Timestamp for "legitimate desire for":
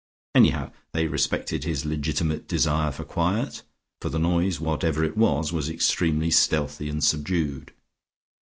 1.85-3.03